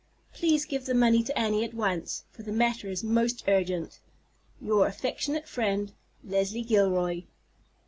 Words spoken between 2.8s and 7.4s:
is most urgent. "Your affectionate friend, "Leslie Gilroy."